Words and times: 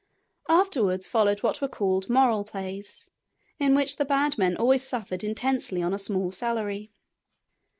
Afterwards 0.49 1.05
followed 1.05 1.43
what 1.43 1.61
were 1.61 1.67
called 1.67 2.09
Moral 2.09 2.43
Plays, 2.43 3.11
in 3.59 3.75
which 3.75 3.97
the 3.97 4.03
bad 4.03 4.35
man 4.35 4.57
always 4.57 4.81
suffered 4.81 5.23
intensely 5.23 5.83
on 5.83 5.93
a 5.93 5.99
small 5.99 6.31
salary. 6.31 6.91